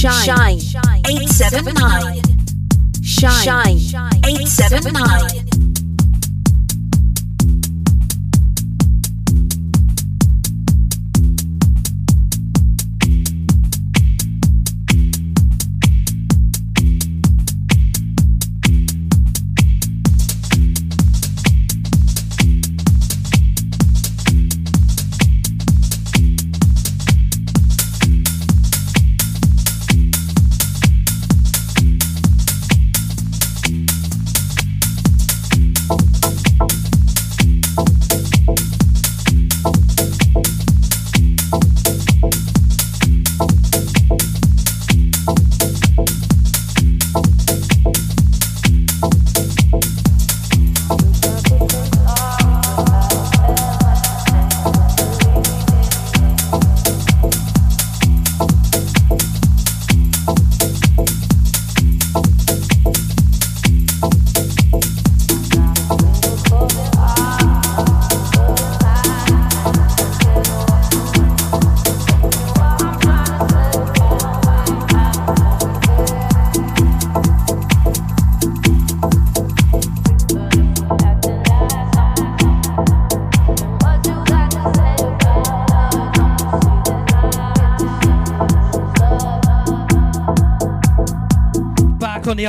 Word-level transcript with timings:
Shine. 0.00 0.58
879. 1.06 2.22
Shine. 3.04 3.76
879. 4.24 5.49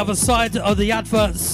Other 0.02 0.16
side 0.16 0.58
of 0.58 0.78
the 0.78 0.92
adverts. 0.92 1.54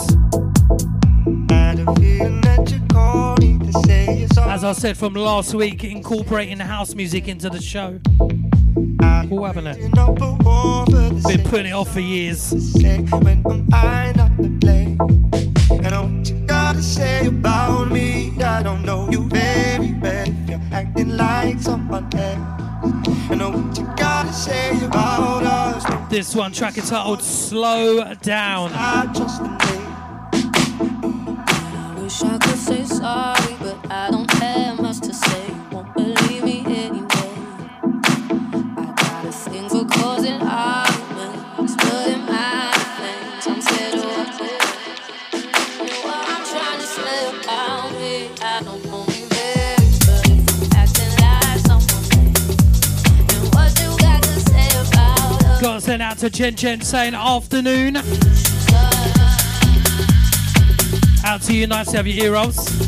As 4.40 4.64
I 4.64 4.72
said 4.72 4.96
from 4.96 5.16
last 5.16 5.54
week, 5.54 5.84
incorporating 5.84 6.58
house 6.60 6.96
music 6.96 7.28
into 7.28 7.50
the 7.50 7.62
show. 7.62 8.00
Cool, 9.28 9.44
haven't 9.44 9.68
it? 9.68 9.82
Been 11.28 11.44
putting 11.44 11.66
it 11.66 11.74
off 11.74 11.92
for 11.92 12.00
years. 12.00 12.54
say 16.82 17.28
about 17.28 17.92
me. 17.92 18.32
I 18.42 18.64
don't 18.64 18.84
know 18.86 19.10
you 19.10 19.28
very 19.28 19.94
well. 19.96 20.28
You're 20.48 20.62
acting 20.72 21.18
like 21.18 21.60
someone 21.60 22.08
else. 22.16 22.62
I 23.30 23.36
know 23.36 23.50
what 23.50 23.78
you 23.78 23.86
gotta 23.98 24.32
say 24.32 24.86
about. 24.86 25.37
This 26.18 26.36
one 26.36 26.52
track 26.52 26.76
entitled 26.80 27.22
Slow 27.22 28.12
Down. 28.16 28.72
I 28.74 29.06
wish 32.00 32.24
I 32.24 32.40
could 32.40 32.58
say 32.58 32.84
sorry, 32.86 33.56
but 33.60 33.78
I 33.92 34.10
don't 34.10 34.27
sent 55.88 56.02
out 56.02 56.18
to 56.18 56.30
Jen 56.30 56.54
Jen 56.54 56.82
saying 56.82 57.14
afternoon. 57.14 57.96
Out 61.24 61.42
to 61.44 61.56
you, 61.56 61.66
nice 61.66 61.92
to 61.92 61.96
have 61.96 62.06
your 62.06 62.26
ear 62.26 62.34
rolls. 62.34 62.87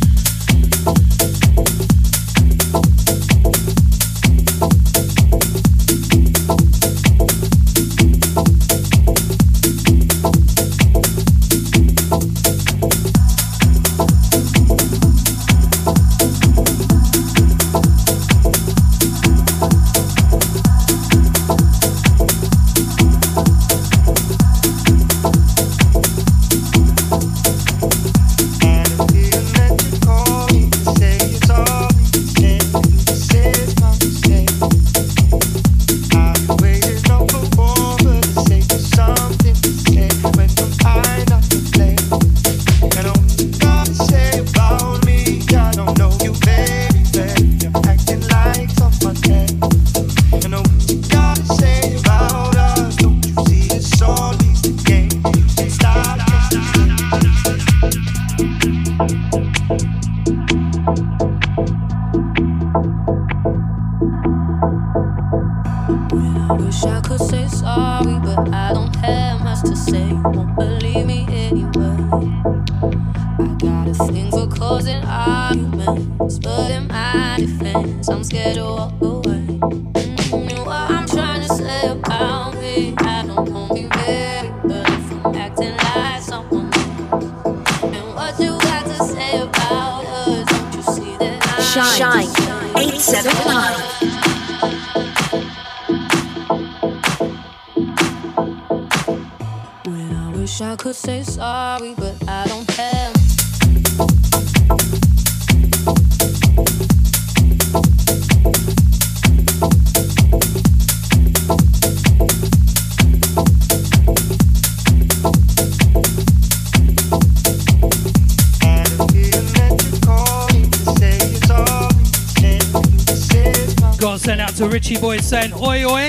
Saying 125.29 125.53
oi 125.53 125.85
oi. 125.85 126.08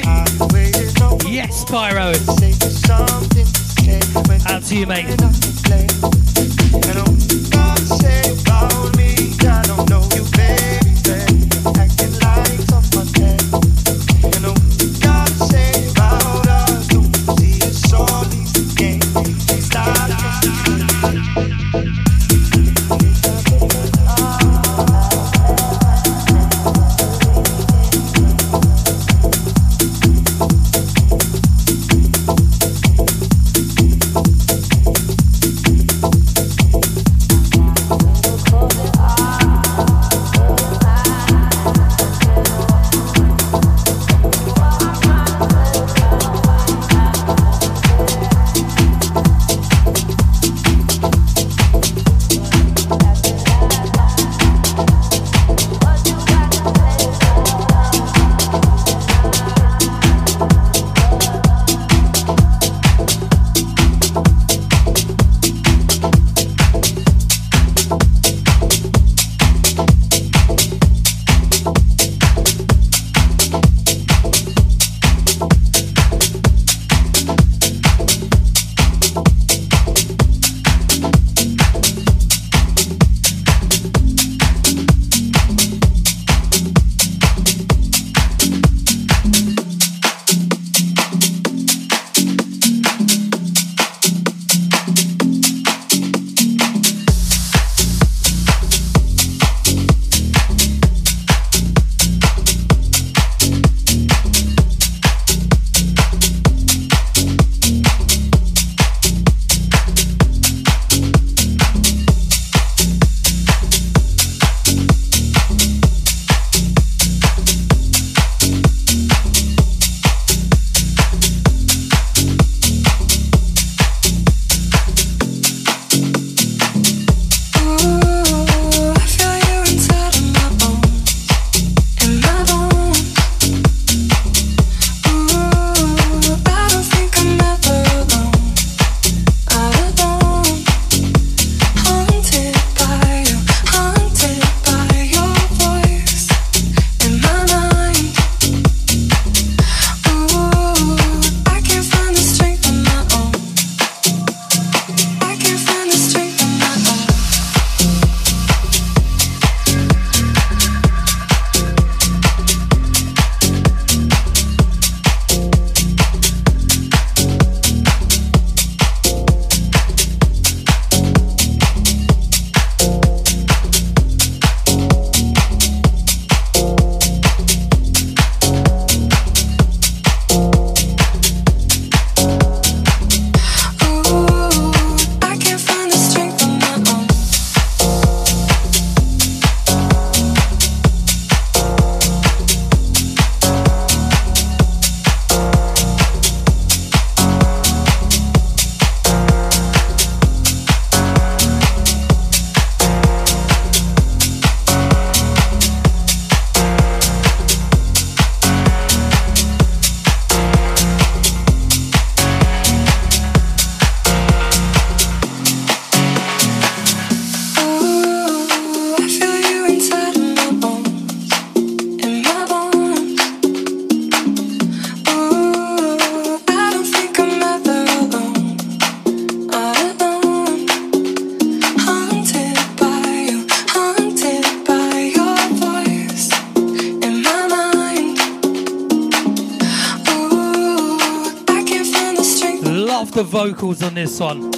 Vocals 243.12 243.82
on 243.82 243.94
this 243.94 244.20
one. 244.20 244.50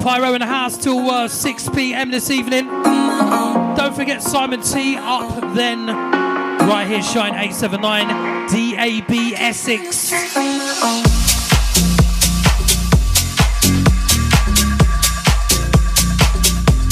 Pyro 0.00 0.34
in 0.34 0.40
the 0.40 0.46
house 0.46 0.76
till 0.76 0.98
uh, 1.10 1.26
6 1.26 1.68
p.m. 1.70 2.10
this 2.10 2.30
evening. 2.30 2.66
Don't 2.66 3.94
forget 3.94 4.22
Simon 4.22 4.60
T 4.60 4.96
up 4.96 5.54
then. 5.54 5.86
Right 5.86 6.86
here, 6.86 7.02
Shine 7.02 7.34
879 7.34 8.08
DAB 8.48 9.40
Essex. 9.40 10.12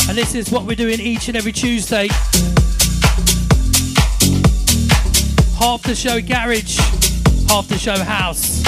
And 0.08 0.18
this 0.18 0.34
is 0.34 0.50
what 0.50 0.64
we're 0.64 0.74
doing 0.74 1.00
each 1.00 1.28
and 1.28 1.36
every 1.36 1.52
Tuesday. 1.52 2.08
Half 5.62 5.80
the 5.82 5.94
show 5.94 6.20
garage, 6.20 6.76
half 7.48 7.68
the 7.68 7.78
show 7.78 7.96
house. 8.02 8.61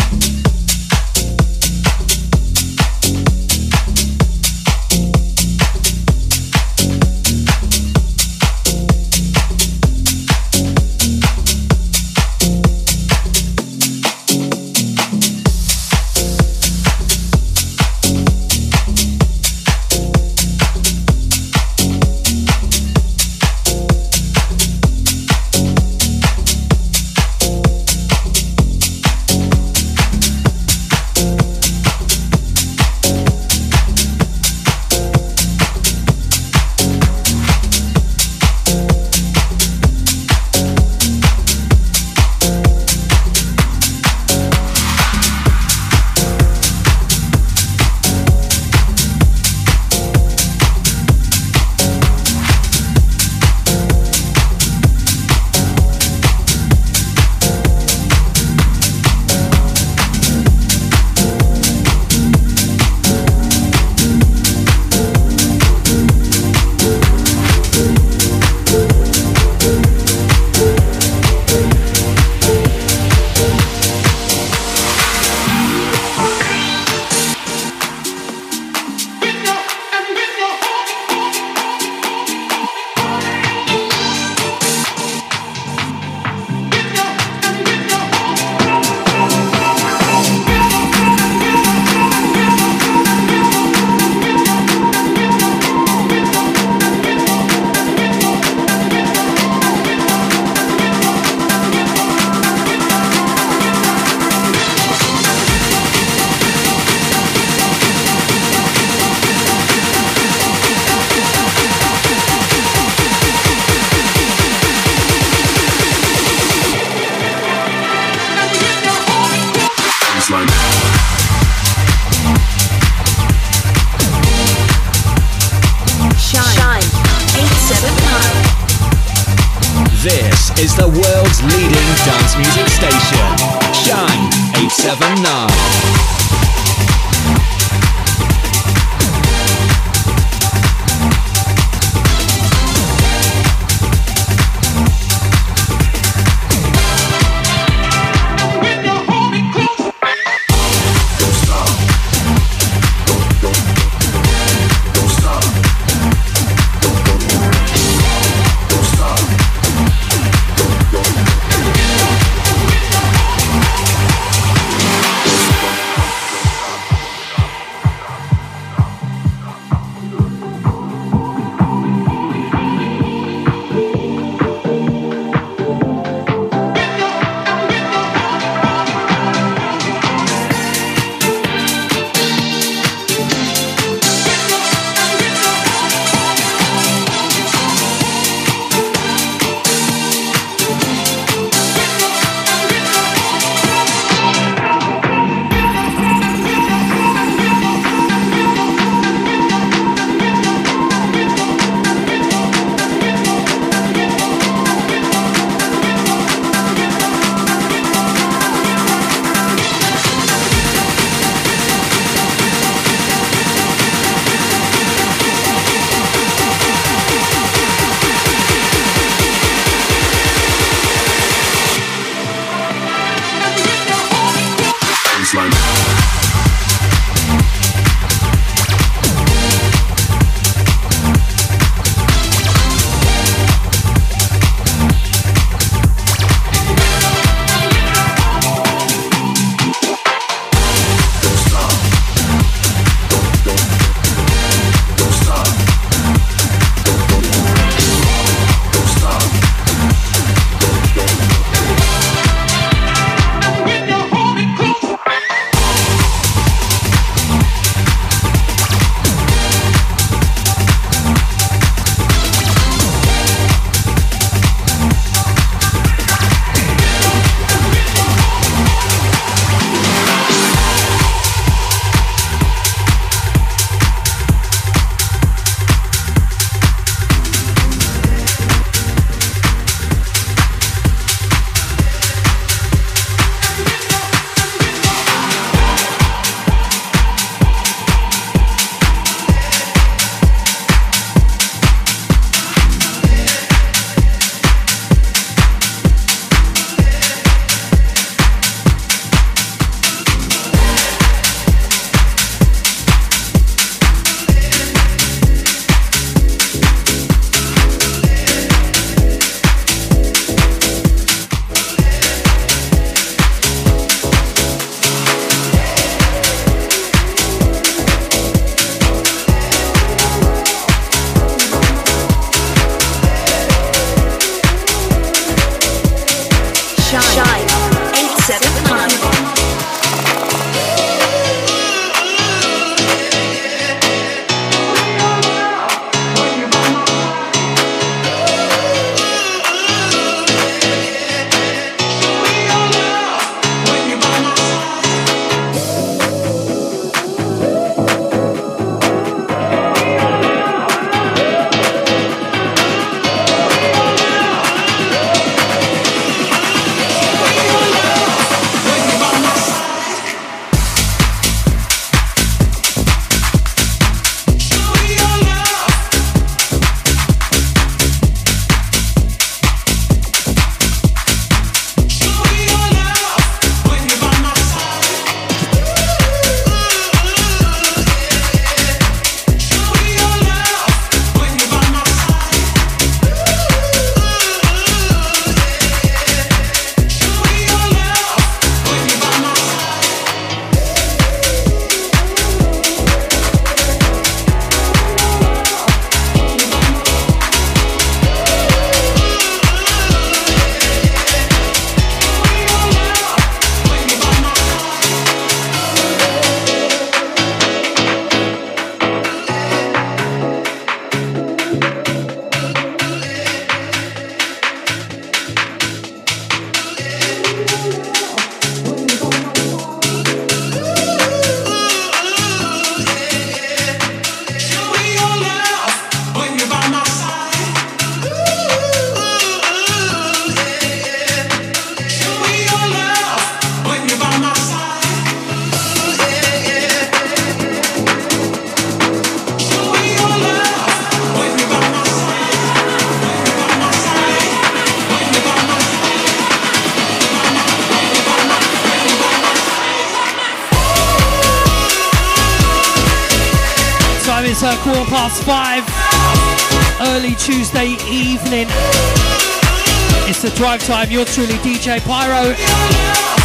Drive 460.35 460.65
time. 460.67 460.91
You're 460.91 461.05
truly 461.05 461.35
DJ 461.35 461.81
Pyro, 461.81 462.35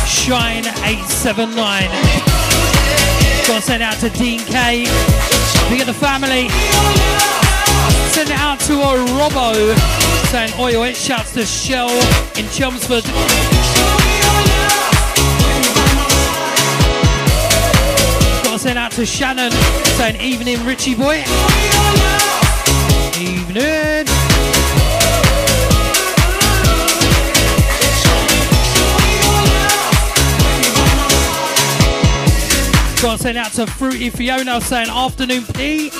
Shine 0.06 0.66
879. 0.86 1.90
Got 3.48 3.56
to 3.56 3.62
send 3.62 3.84
out 3.84 3.98
to 4.00 4.10
Dean 4.10 4.40
K. 4.40 4.86
Big 5.70 5.82
of 5.82 5.88
the 5.88 5.94
family. 5.94 6.50
Send 8.14 8.30
it 8.30 8.38
out 8.38 8.60
to 8.62 8.74
a 8.74 8.98
Robbo 9.18 9.54
saying 10.30 10.54
oi 10.60 10.76
oi. 10.76 10.94
Shouts 10.94 11.34
to 11.34 11.46
Shell 11.46 11.90
in 12.38 12.48
Chelmsford. 12.50 13.04
Got 18.44 18.54
to 18.54 18.60
send 18.60 18.78
out 18.78 18.92
to 18.94 19.06
Shannon 19.06 19.52
saying 19.98 20.22
evening 20.22 20.64
Richie 20.66 20.96
boy. 20.96 21.24
Out 33.36 33.52
to 33.52 33.68
Fruity 33.68 34.10
Fiona 34.10 34.62
saying 34.62 34.88
afternoon 34.90 35.44
P. 35.54 35.92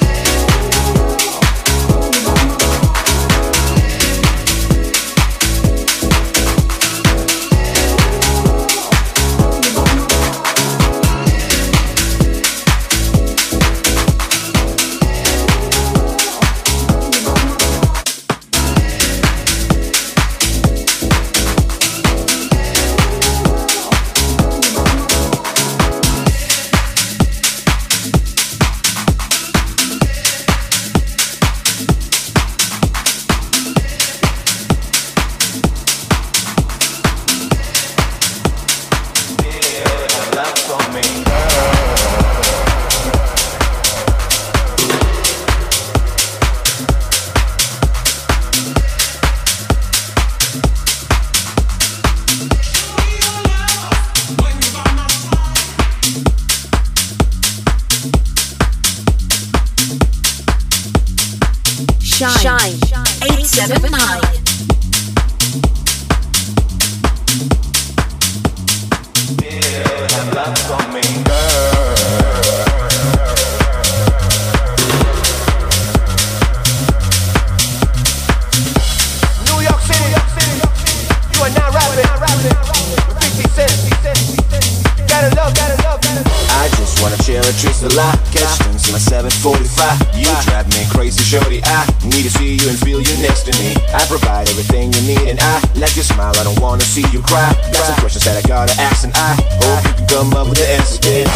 me. 93.60 93.76
I 93.94 94.06
provide 94.08 94.50
everything 94.50 94.94
you 94.94 95.02
need, 95.02 95.30
and 95.30 95.40
I 95.40 95.62
like 95.76 95.96
your 95.96 96.06
smile. 96.06 96.34
I 96.38 96.44
don't 96.44 96.60
wanna 96.60 96.84
see 96.84 97.06
you 97.12 97.22
cry. 97.22 97.54
Got 97.74 97.86
some 97.86 97.96
questions 98.00 98.26
that 98.26 98.38
I 98.38 98.48
gotta 98.48 98.74
ask, 98.82 99.04
and 99.04 99.14
I 99.16 99.36
hope 99.62 99.84
you 99.88 99.94
can 99.94 100.08
come 100.08 100.34
up 100.34 100.48
with 100.50 100.58
the 100.58 100.68
answers. 100.70 101.30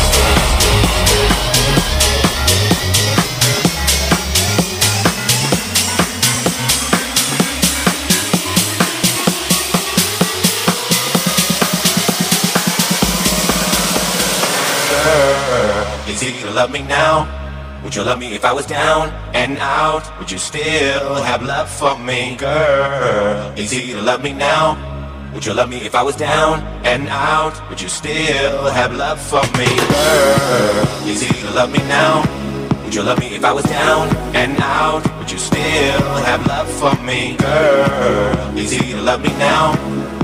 You 16.24 16.52
love 16.52 16.72
me 16.72 16.82
now? 16.84 17.43
Would 17.84 17.96
you 17.96 18.04
love 18.04 18.18
me 18.18 18.34
if 18.34 18.46
I 18.46 18.54
was 18.54 18.66
down 18.66 19.10
and 19.34 19.58
out? 19.58 20.08
Would 20.18 20.32
you 20.32 20.38
still 20.38 21.16
have 21.16 21.44
love 21.44 21.70
for 21.70 22.00
me, 22.00 22.36
girl? 22.38 23.54
It 23.58 23.74
you 23.74 24.00
love 24.02 24.24
me 24.24 24.32
now? 24.32 24.78
Would 25.34 25.46
you 25.46 25.54
love 25.54 25.70
me 25.70 25.78
if 25.78 25.94
I 25.94 26.02
was 26.02 26.16
down 26.16 26.62
and 26.86 27.10
out? 27.10 27.60
Would 27.70 27.82
you 27.82 27.90
still 27.90 28.66
have 28.72 28.96
love 28.96 29.20
for 29.20 29.44
me, 29.58 29.66
girl? 29.66 30.88
It 31.04 31.44
you 31.44 31.50
love 31.54 31.72
me 31.72 31.80
now? 31.80 32.24
Would 32.86 32.96
you 32.96 33.04
love 33.04 33.20
me 33.20 33.36
if 33.36 33.44
I 33.44 33.52
was 33.52 33.66
down 33.66 34.16
and 34.34 34.58
out? 34.62 35.04
Would 35.20 35.30
you 35.30 35.38
still 35.38 36.16
have 36.24 36.48
love 36.48 36.70
for 36.80 36.96
me, 37.04 37.36
girl? 37.36 38.58
It 38.58 38.88
you 38.88 38.96
love 39.02 39.22
me 39.22 39.30
now? 39.38 39.76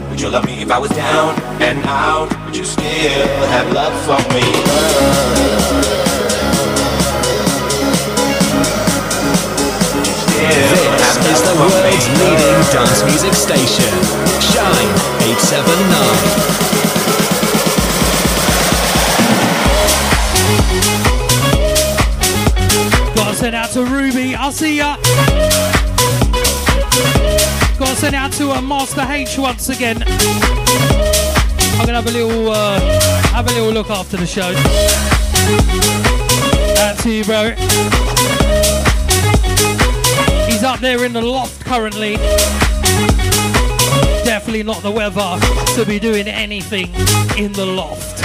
Would 0.10 0.22
you 0.22 0.30
love 0.30 0.46
me 0.46 0.62
if 0.62 0.72
I 0.72 0.78
was 0.78 0.92
down 0.92 1.36
and 1.62 1.80
out? 1.86 2.30
Would 2.46 2.56
you 2.56 2.64
still 2.64 3.48
have 3.48 3.74
love 3.74 3.96
for 4.06 4.34
me, 4.34 4.42
girl? 4.42 5.69
This 10.50 11.14
is 11.30 11.42
the 11.44 11.54
world's 11.60 12.08
leading 12.18 12.60
dance 12.74 13.04
music 13.04 13.34
station. 13.34 13.94
Shine 14.42 14.90
879. 15.22 15.86
Gotta 23.16 23.36
send 23.36 23.56
out 23.56 23.70
to 23.74 23.86
Ruby. 23.86 24.34
I'll 24.34 24.52
see 24.52 24.78
ya. 24.78 24.96
Gotta 27.78 27.96
send 27.96 28.16
out 28.16 28.32
to 28.34 28.50
uh, 28.52 28.60
Master 28.62 29.06
H 29.08 29.38
once 29.38 29.70
again. 29.70 30.02
I'm 31.78 31.86
gonna 31.86 32.02
have 32.02 32.08
a 32.08 32.12
little 32.12 32.50
uh, 32.50 32.80
have 33.30 33.48
a 33.48 33.54
little 33.54 33.72
look 33.72 33.92
after 33.92 34.18
the 34.18 34.26
show. 34.26 34.52
That's 36.74 37.06
you, 37.06 37.24
bro. 37.24 37.54
He's 40.60 40.66
up 40.66 40.82
there 40.82 41.06
in 41.06 41.14
the 41.14 41.22
loft 41.22 41.64
currently. 41.64 42.18
Definitely 44.26 44.64
not 44.64 44.84
the 44.84 44.92
weather 44.92 45.40
to 45.76 45.86
be 45.86 46.00
doing 46.00 46.28
anything 46.28 46.94
in 47.38 47.54
the 47.54 47.66
loft. 47.66 48.20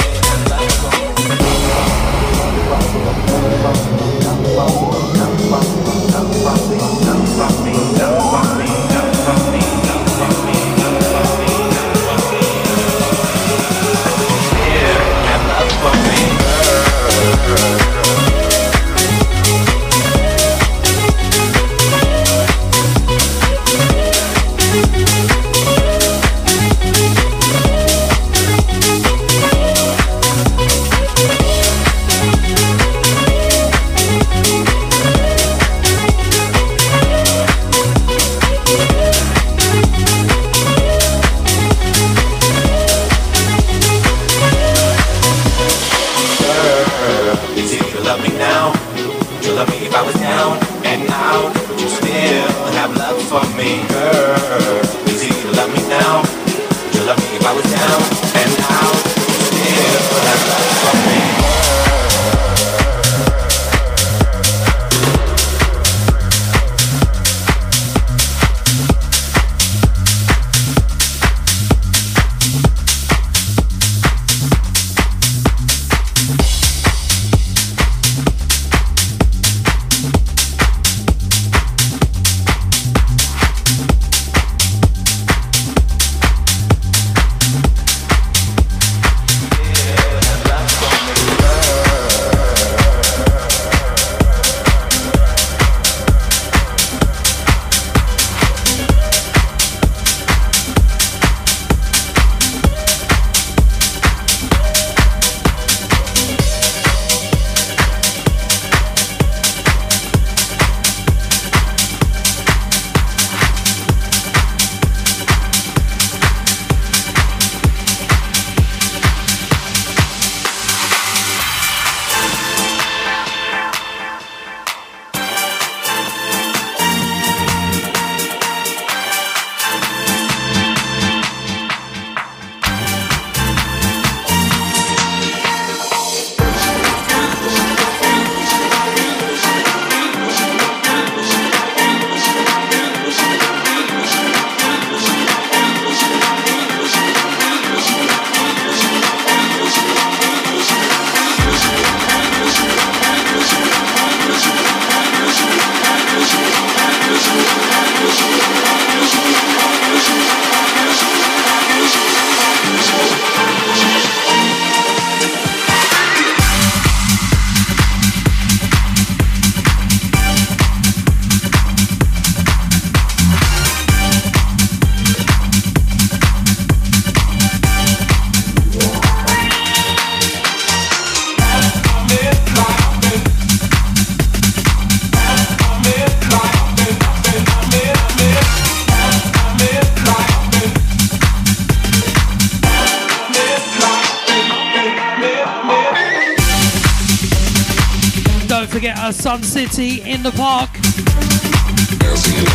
City 199.71 200.03
in 200.03 200.23
the 200.23 200.31
park. 200.33 200.69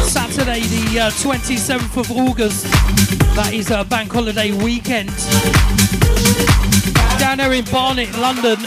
Saturday, 0.03 0.61
the 0.61 0.99
uh, 0.99 1.09
27th 1.09 1.97
of 1.97 2.11
August. 2.11 2.65
That 3.35 3.51
is 3.51 3.71
a 3.71 3.83
bank 3.83 4.11
holiday 4.11 4.51
weekend. 4.51 5.09
Down 7.17 7.39
there 7.39 7.53
in 7.53 7.65
Barnet, 7.65 8.15
London. 8.19 8.59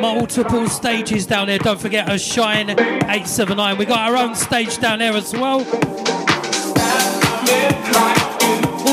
Multiple 0.00 0.68
stages 0.68 1.26
down 1.26 1.46
there. 1.46 1.58
Don't 1.58 1.80
forget 1.80 2.10
a 2.10 2.18
Shine 2.18 2.70
879. 2.70 3.78
We 3.78 3.84
got 3.84 4.10
our 4.10 4.16
own 4.16 4.34
stage 4.34 4.78
down 4.78 4.98
there 4.98 5.12
as 5.12 5.32
well. 5.32 5.60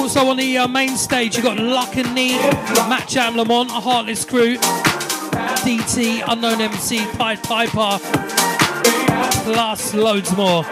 Also 0.10 0.26
on 0.28 0.38
the 0.38 0.58
uh, 0.58 0.68
main 0.68 0.98
stage, 0.98 1.36
you've 1.36 1.46
got 1.46 1.60
Luck 1.60 1.96
and 1.96 2.16
Neat, 2.16 2.42
Matt 2.90 3.08
Jam 3.08 3.38
Lamont, 3.38 3.70
a 3.70 3.74
Heartless 3.74 4.26
Crew, 4.26 4.56
DT, 4.58 6.24
Unknown 6.28 6.60
MC, 6.62 7.06
Pied 7.16 7.44
Piper, 7.44 8.00
plus 9.44 9.94
loads 9.94 10.36
more. 10.36 10.64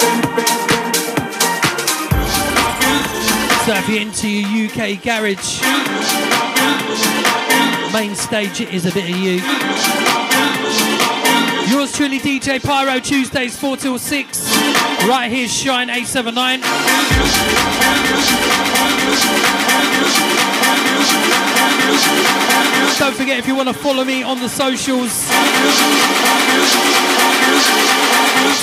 So 3.62 3.76
if 3.76 3.88
you're 3.88 4.02
into 4.02 4.28
your 4.28 4.71
UK 4.71 5.00
garage, 5.04 5.62
main 7.93 8.15
stage 8.15 8.60
is 8.62 8.88
a 8.88 8.91
bit 8.91 9.08
of 9.08 9.17
you. 9.17 9.36
Yours 11.71 11.93
truly, 11.93 12.17
DJ 12.17 12.60
Pyro, 12.60 13.00
Tuesdays 13.00 13.56
4 13.56 13.78
till 13.78 14.00
6. 14.00 14.58
Right 15.08 15.32
here, 15.32 15.47
Shine 15.47 15.91
879. 15.91 17.77
Don't 23.00 23.15
forget 23.15 23.38
if 23.38 23.48
you 23.48 23.56
want 23.56 23.67
to 23.70 23.74
follow 23.74 24.04
me 24.04 24.24
on 24.24 24.39
the 24.39 24.50
socials 24.50 25.28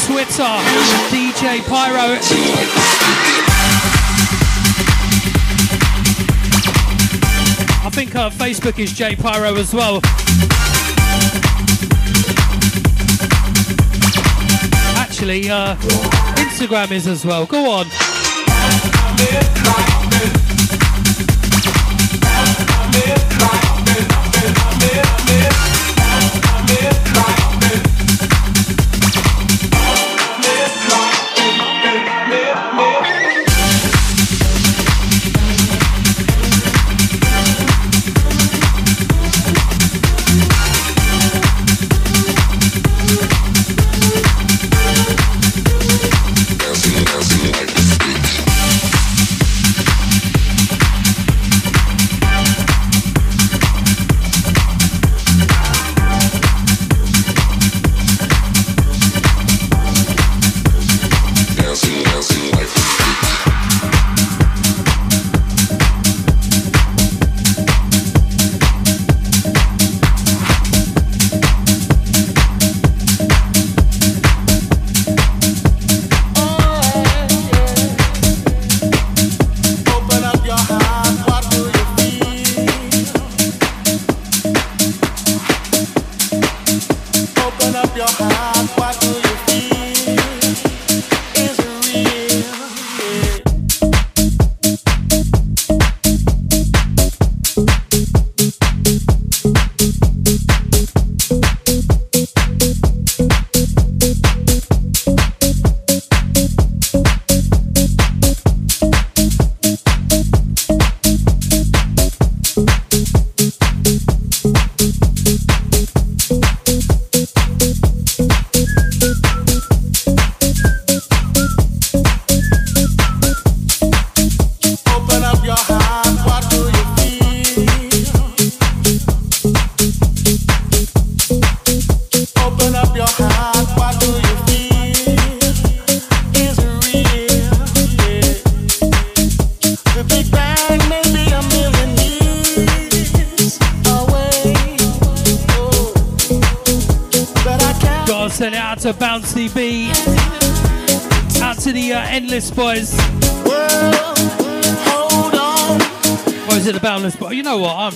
Twitter, 0.07 0.43
DJ 1.11 1.61
Pyro. 1.67 2.19
I 7.81 7.91
think 7.91 8.15
uh, 8.15 8.29
Facebook 8.31 8.79
is 8.79 8.93
J 8.93 9.17
Pyro 9.17 9.55
as 9.55 9.73
well. 9.73 10.01
Actually, 14.97 15.49
uh, 15.49 15.77
Instagram 16.37 16.91
is 16.91 17.07
as 17.07 17.25
well. 17.25 17.47
Go 17.47 17.71
on. 17.71 17.87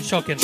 Shocking. 0.09 0.39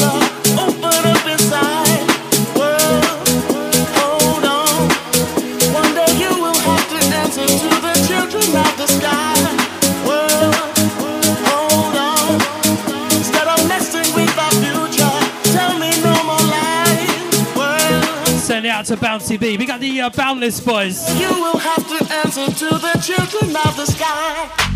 out 18.85 18.87
to 18.87 18.97
Bouncy 18.97 19.39
B. 19.39 19.57
We 19.57 19.67
got 19.67 19.81
the 19.81 20.01
uh, 20.01 20.11
Boundless 20.11 20.61
Boys. 20.61 21.09
You 21.19 21.29
will 21.29 21.59
have 21.59 21.89
to 21.89 22.15
answer 22.15 22.47
to 22.47 22.79
the 22.79 23.01
children 23.03 23.57
of 23.57 23.77
the 23.77 23.87
sky. 23.87 24.74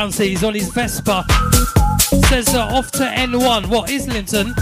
Bouncy, 0.00 0.28
he's 0.28 0.42
on 0.42 0.54
his 0.54 0.70
Vespa. 0.70 1.26
Says 2.30 2.54
uh, 2.54 2.66
off 2.72 2.90
to 2.92 3.00
N1. 3.00 3.66
What, 3.66 3.90
Islington? 3.90 4.54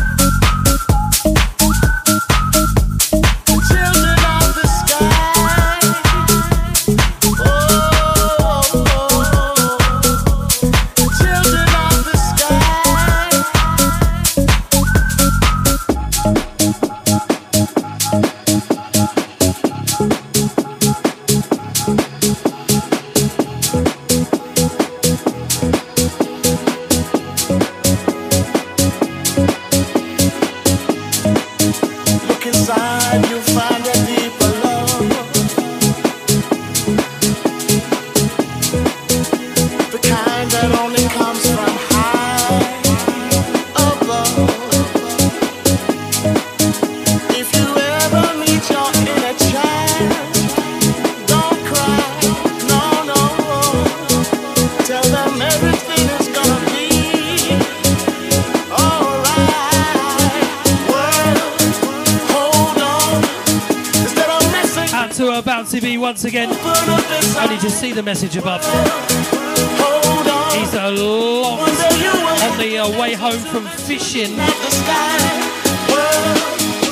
Way 72.86 73.14
home 73.14 73.40
from 73.40 73.66
fishing. 73.66 74.36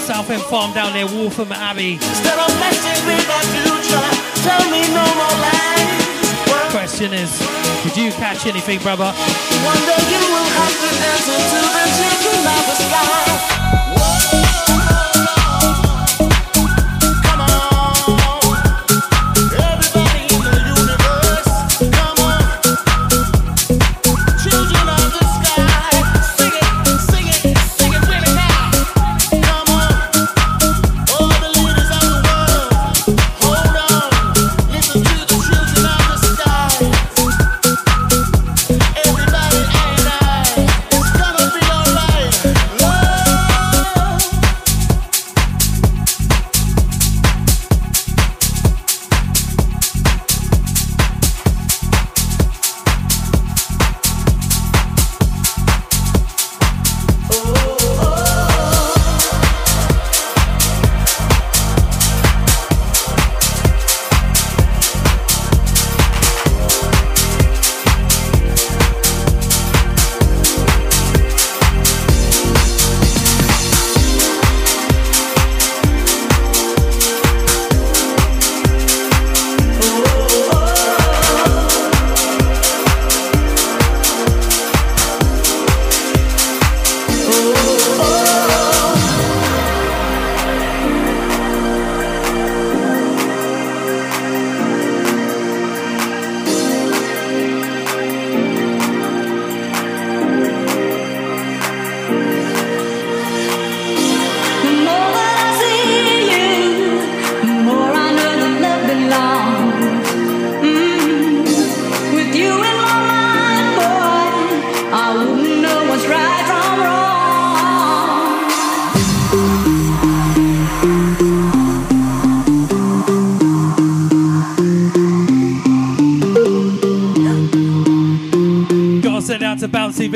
Southend 0.03 0.43
Farm 0.43 0.73
down 0.73 0.93
there, 0.93 1.07
Waltham 1.07 1.53
Abbey. 1.53 1.99
Question 6.71 7.13
is, 7.13 7.39
did 7.85 7.97
you 7.97 8.11
catch 8.13 8.47
anything, 8.47 8.81
brother? 8.81 9.13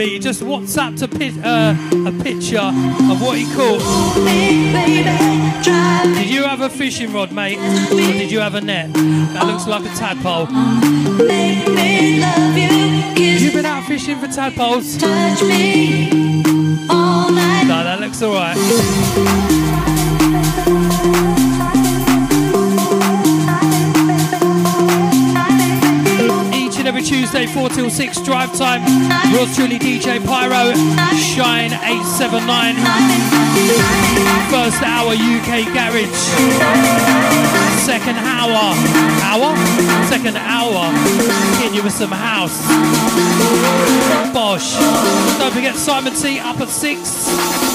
Bouncy 0.00 0.12
B. 0.14 0.18
Just 0.18 0.42
WhatsApp 0.42 1.02
a, 1.02 1.08
pit, 1.08 1.34
uh, 1.44 1.74
a 2.08 2.12
picture 2.22 2.58
of 2.58 3.20
what 3.22 3.38
he 3.38 3.44
caught. 3.54 3.80
Did 6.14 6.30
you 6.30 6.44
have 6.44 6.60
a 6.60 6.70
fishing 6.70 7.12
rod, 7.12 7.32
mate? 7.32 7.58
Or 7.58 7.96
did 7.96 8.30
you 8.30 8.40
have 8.40 8.54
a 8.54 8.60
net? 8.60 8.92
That 8.94 9.46
looks 9.46 9.66
like 9.66 9.84
a 9.84 9.94
tadpole. 9.94 10.46
You 13.40 13.52
been 13.52 13.66
out 13.66 13.84
fishing 13.86 14.18
for 14.18 14.28
tadpoles? 14.28 15.00
Me. 15.42 16.10
No, 16.88 17.84
that 17.84 18.00
looks 18.00 18.22
alright. 18.22 19.89
Tuesday, 27.20 27.44
4 27.44 27.68
till 27.68 27.90
6 27.90 28.20
drive 28.22 28.50
time. 28.56 28.80
Yours 29.30 29.54
truly, 29.54 29.78
DJ 29.78 30.24
Pyro, 30.24 30.72
Shine 31.18 31.70
879. 31.70 32.76
First 34.48 34.82
hour 34.82 35.12
UK 35.12 35.68
Garage. 35.74 36.16
Second 37.84 38.16
hour. 38.16 38.72
Hour? 39.20 39.54
Second 40.08 40.38
hour. 40.38 40.90
Hitting 41.58 41.74
you 41.74 41.82
with 41.82 41.92
some 41.92 42.10
house. 42.10 42.56
Bosh. 44.32 44.78
Don't 45.38 45.52
forget 45.52 45.76
Simon 45.76 46.14
T 46.14 46.38
up 46.38 46.58
at 46.58 46.70
6. 46.70 47.69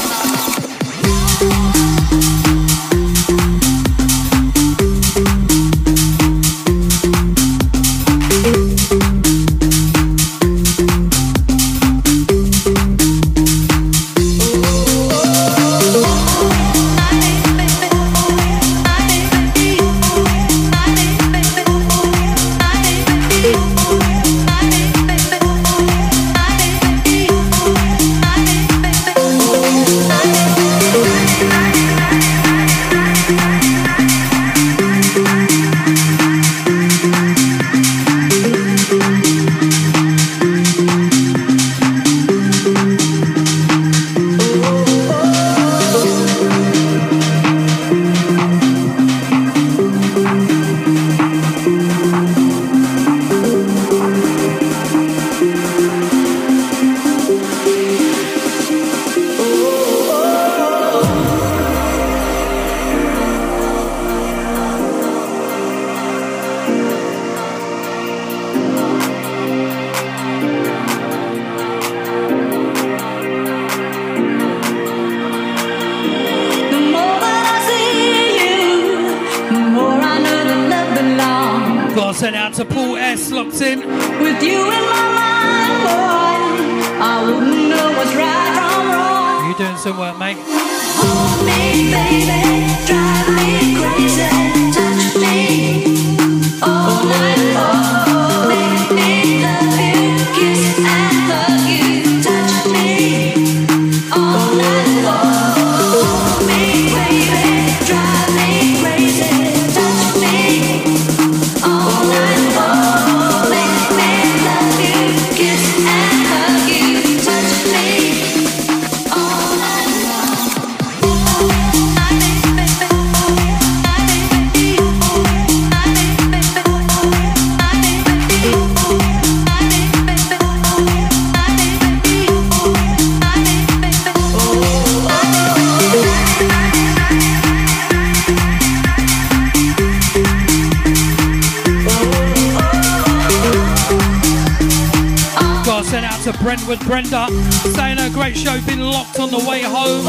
To 146.26 146.34
Brentwood 146.40 146.80
Brenda 146.80 147.28
saying 147.76 148.00
a 148.00 148.10
great 148.10 148.36
show, 148.36 148.60
been 148.66 148.80
locked 148.80 149.20
on 149.20 149.30
the 149.30 149.38
way 149.48 149.62
home 149.62 150.02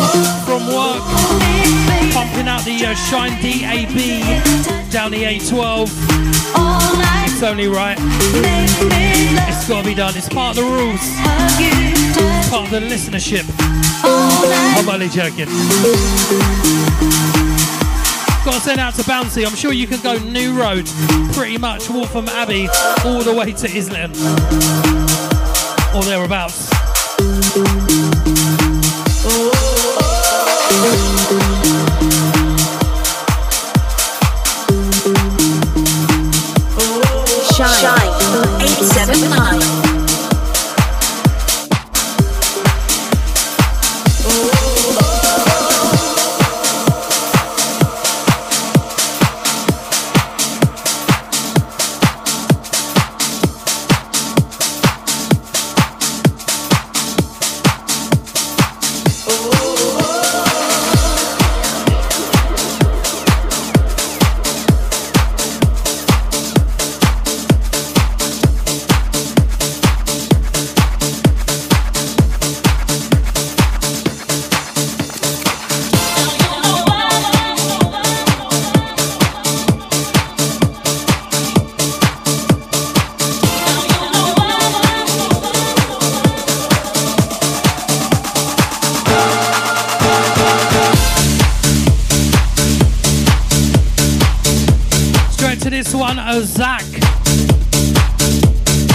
from 0.46 0.66
work. 0.66 1.02
Pumping 2.14 2.48
out 2.48 2.64
the 2.64 2.86
uh, 2.86 2.94
Shine 2.94 3.32
DAB 3.42 4.90
down 4.90 5.10
the 5.10 5.24
A12. 5.24 5.90
It's 7.24 7.42
only 7.42 7.68
right. 7.68 7.98
It's 8.00 9.68
got 9.68 9.82
to 9.82 9.88
be 9.88 9.94
done. 9.94 10.16
It's 10.16 10.26
part 10.30 10.56
of 10.56 10.64
the 10.64 10.70
rules. 10.70 11.00
It's 11.02 12.48
part 12.48 12.64
of 12.64 12.70
the 12.70 12.80
listenership. 12.80 13.44
I'm 14.02 14.88
only 14.88 15.10
joking. 15.10 15.48
Got 18.42 18.54
to 18.54 18.60
send 18.60 18.80
out 18.80 18.94
to 18.94 19.02
Bouncy. 19.02 19.44
I'm 19.46 19.54
sure 19.54 19.74
you 19.74 19.86
can 19.86 20.00
go 20.00 20.16
New 20.16 20.58
Road, 20.58 20.86
pretty 21.34 21.58
much 21.58 21.90
Waltham 21.90 22.28
Abbey, 22.28 22.68
all 23.04 23.22
the 23.22 23.34
way 23.34 23.52
to 23.52 23.68
Islington. 23.68 25.05
Or 25.96 26.04
thereabouts. 26.04 26.68
Shine, 37.56 37.80
Shine 37.80 37.95
to 95.66 95.70
this 95.70 95.92
one, 95.92 96.16
a 96.16 96.42
Zach. 96.42 96.84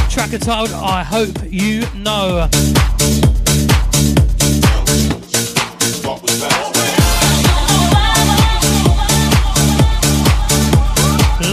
Track 0.09 0.29
titled 0.39 0.71
I 0.71 1.03
Hope 1.03 1.37
You 1.49 1.81
Know. 1.95 2.47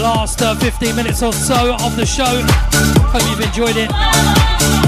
Last 0.01 0.41
uh, 0.41 0.55
15 0.55 0.95
minutes 0.95 1.21
or 1.21 1.33
so 1.33 1.75
of 1.81 1.97
the 1.97 2.05
show. 2.05 2.23
Hope 3.11 3.29
you've 3.29 3.41
enjoyed 3.41 3.75
it. 3.75 4.78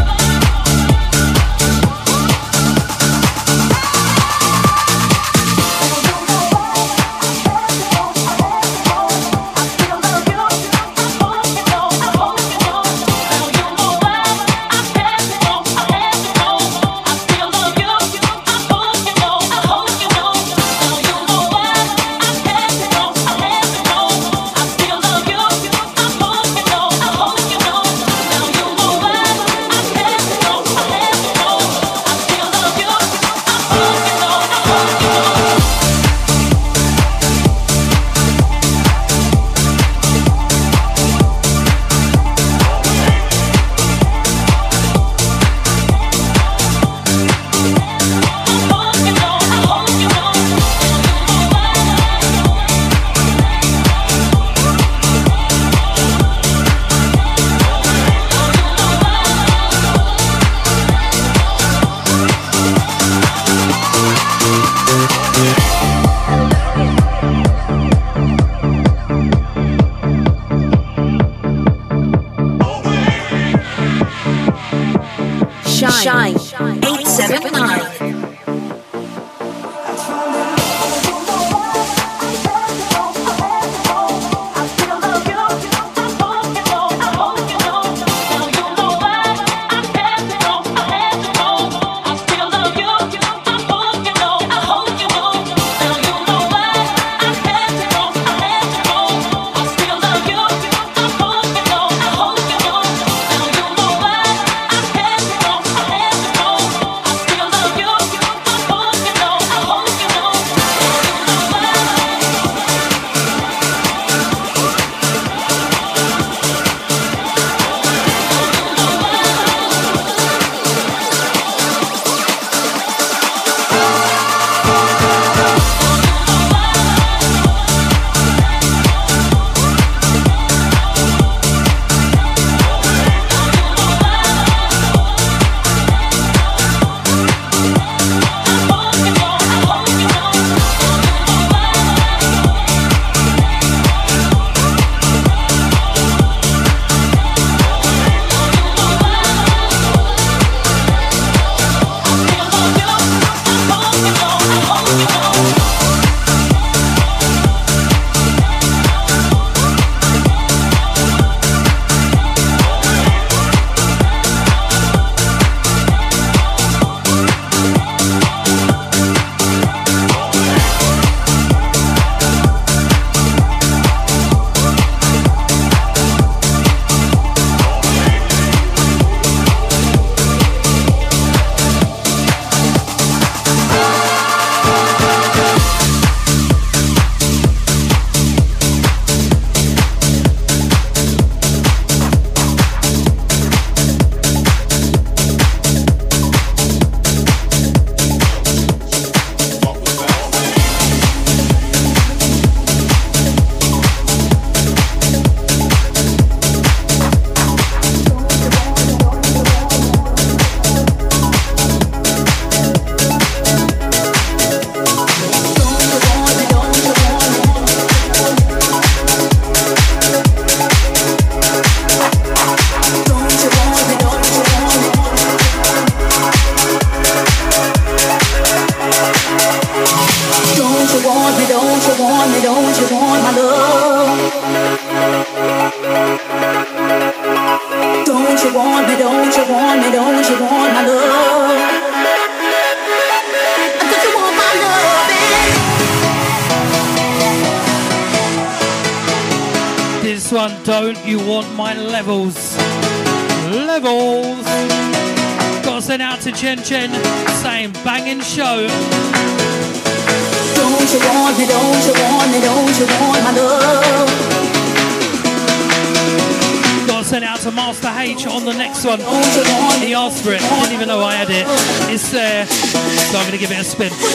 happen. 273.90 274.11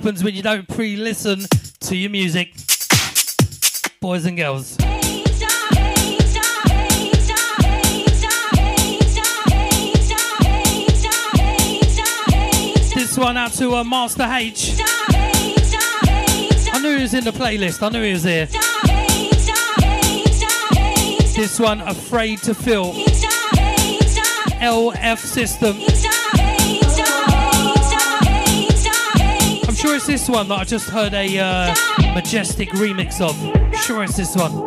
happens 0.00 0.24
when 0.24 0.34
you 0.34 0.42
don't 0.42 0.66
pre 0.66 0.96
listen 0.96 1.40
to 1.78 1.94
your 1.94 2.08
music, 2.08 2.54
boys 4.00 4.24
and 4.24 4.34
girls. 4.34 4.78
This 12.94 13.18
one 13.18 13.36
out 13.36 13.52
to 13.52 13.74
uh, 13.74 13.84
Master 13.84 14.22
H. 14.22 14.76
I 16.72 16.80
knew 16.80 16.96
he 16.96 17.02
was 17.02 17.12
in 17.12 17.24
the 17.24 17.32
playlist, 17.32 17.82
I 17.82 17.90
knew 17.90 18.02
he 18.02 18.14
was 18.14 18.24
here. 18.24 18.46
This 21.36 21.60
one, 21.60 21.82
Afraid 21.82 22.38
to 22.44 22.54
Feel. 22.54 22.94
LF 24.62 25.18
System. 25.18 25.99
it's 30.00 30.06
this 30.06 30.28
one 30.30 30.48
that 30.48 30.58
I 30.58 30.64
just 30.64 30.88
heard 30.88 31.12
a 31.12 31.38
uh, 31.38 31.74
majestic 32.14 32.70
remix 32.70 33.20
of. 33.20 33.36
Sure, 33.82 34.02
it's 34.02 34.16
this 34.16 34.34
one. 34.34 34.64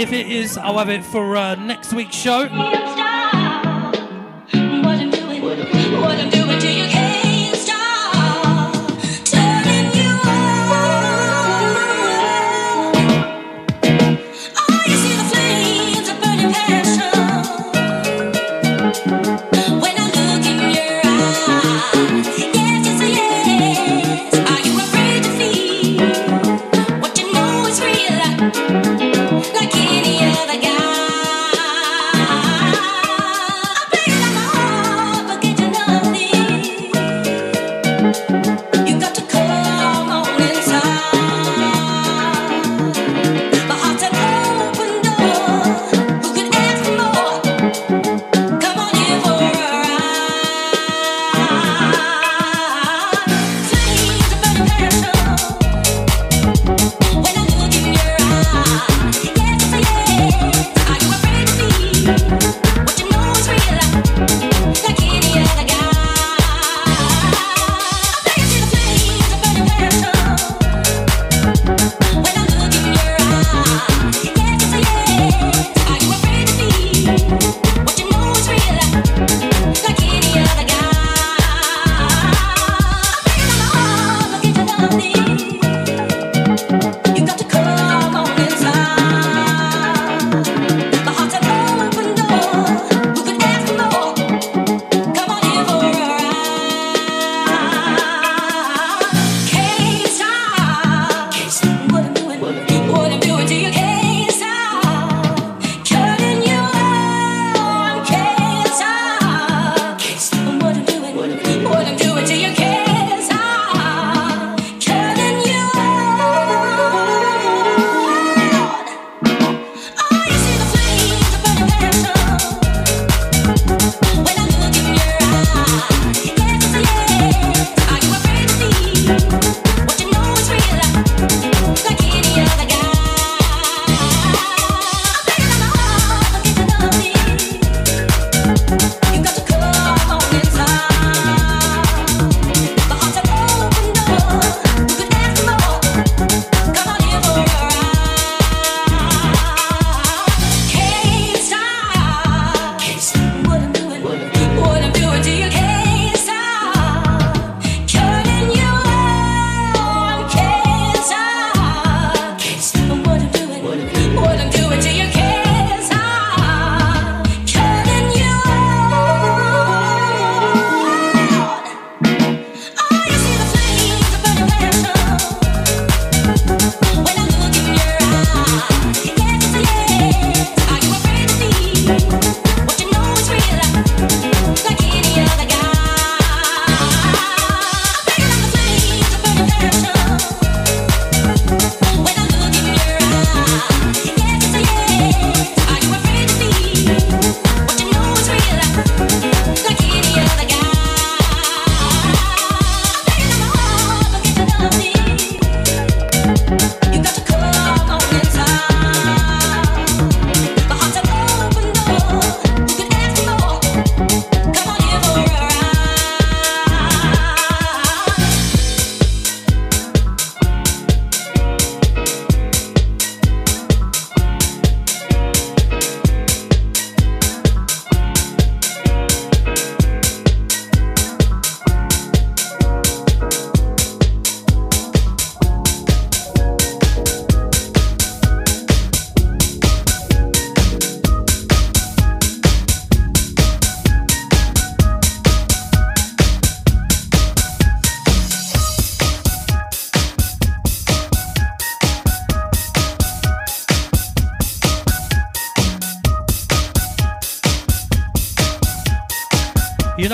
If 0.00 0.12
it 0.14 0.28
is, 0.28 0.56
I'll 0.56 0.78
have 0.78 0.88
it 0.88 1.04
for 1.04 1.36
uh, 1.36 1.54
next 1.56 1.92
week's 1.92 2.16
show. 2.16 2.48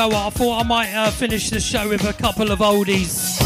know 0.09 0.17
what? 0.17 0.27
I 0.27 0.31
thought 0.31 0.61
I 0.61 0.63
might 0.65 0.93
uh, 0.93 1.11
finish 1.11 1.49
the 1.51 1.61
show 1.61 1.89
with 1.89 2.05
a 2.05 2.13
couple 2.13 2.51
of 2.51 2.59
oldies. 2.59 3.39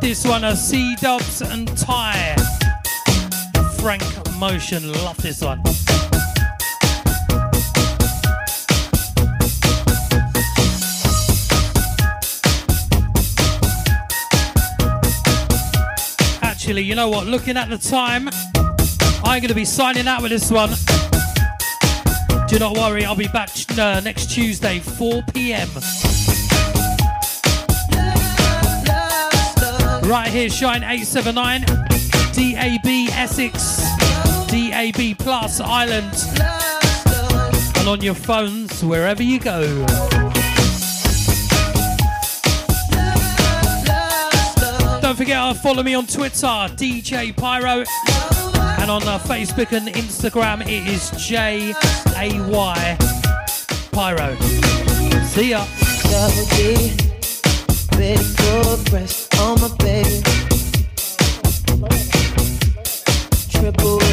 This 0.00 0.26
one 0.26 0.44
AC 0.44 0.56
C 0.56 0.96
Dubs 0.96 1.40
and 1.40 1.66
Ty. 1.78 2.36
Frank 3.78 4.02
Motion, 4.38 4.92
love 5.04 5.16
this 5.18 5.40
one. 5.40 5.62
Actually, 16.42 16.82
you 16.82 16.94
know 16.94 17.08
what? 17.08 17.26
Looking 17.26 17.56
at 17.56 17.70
the 17.70 17.78
time, 17.78 18.28
I'm 19.24 19.40
going 19.40 19.48
to 19.48 19.54
be 19.54 19.64
signing 19.64 20.06
out 20.06 20.20
with 20.20 20.32
this 20.32 20.50
one. 20.50 20.70
Do 22.48 22.58
not 22.58 22.78
worry, 22.78 23.04
I'll 23.04 23.14
be 23.14 23.28
back 23.28 23.50
uh, 23.78 24.00
next 24.00 24.30
Tuesday, 24.30 24.78
4 24.78 25.22
p.m. 25.34 25.68
Right 30.08 30.28
here, 30.28 30.48
Shine 30.48 30.82
879, 30.82 31.66
DAB 32.32 32.86
Essex, 33.12 33.82
DAB 34.50 35.18
Plus 35.18 35.60
Island, 35.60 36.10
and 37.76 37.86
on 37.86 38.00
your 38.00 38.14
phones 38.14 38.82
wherever 38.82 39.22
you 39.22 39.38
go. 39.38 39.84
Don't 45.02 45.16
forget, 45.16 45.36
uh, 45.36 45.52
follow 45.52 45.82
me 45.82 45.92
on 45.92 46.06
Twitter, 46.06 46.46
DJ 46.46 47.36
Pyro 47.36 47.84
on 48.88 49.02
uh, 49.06 49.18
Facebook 49.18 49.72
and 49.72 49.88
Instagram. 49.88 50.62
It 50.62 50.86
is 50.86 51.10
J 51.16 51.74
A 52.16 52.28
Y 52.48 52.96
Pyro. 53.92 54.36
See 55.26 55.50
ya. 55.50 55.64
Triple 63.50 64.07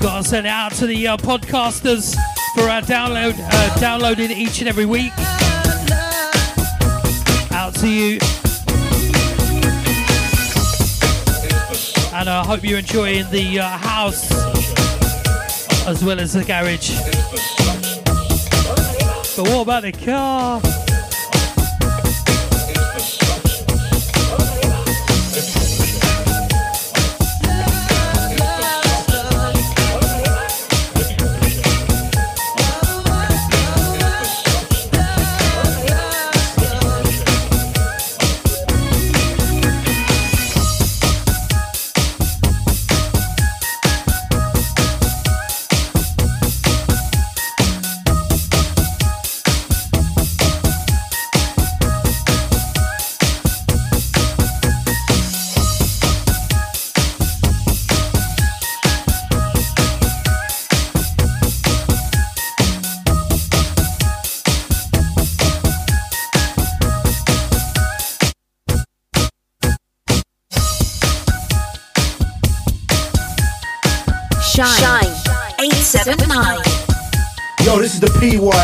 Gotta 0.00 0.22
send 0.22 0.46
it 0.46 0.50
out 0.50 0.72
to 0.74 0.86
the 0.86 1.08
uh, 1.08 1.16
podcasters 1.16 2.14
for 2.54 2.62
our 2.62 2.82
download, 2.82 3.34
uh, 3.36 3.80
downloading 3.80 4.30
each 4.30 4.60
and 4.60 4.68
every 4.68 4.86
week. 4.86 5.12
Out 7.52 7.74
to 7.76 7.88
you. 7.88 8.18
And 12.14 12.28
I 12.28 12.44
hope 12.46 12.62
you're 12.62 12.78
enjoying 12.78 13.28
the 13.30 13.58
uh, 13.58 13.78
house 13.78 14.30
as 15.88 16.04
well 16.04 16.20
as 16.20 16.34
the 16.34 16.44
garage. 16.44 16.90
But 19.36 19.48
what 19.48 19.62
about 19.62 19.82
the 19.82 19.92
car? 19.92 20.77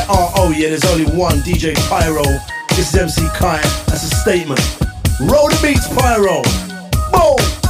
The 0.05 0.13
PYRO. 0.13 0.17
Oh, 0.17 0.33
oh, 0.37 0.51
yeah, 0.51 0.69
there's 0.69 0.85
only 0.85 1.05
one 1.17 1.39
DJ 1.39 1.75
Pyro. 1.89 2.25
This 2.71 2.93
is 2.93 2.97
MC 2.97 3.29
Kai. 3.35 3.61
That's 3.87 4.05
a 4.05 4.17
statement. 4.17 4.61
Roll 5.21 5.49
the 5.49 5.59
beats, 5.63 5.89
Pyro. 5.89 6.43
Boom. 7.13 7.64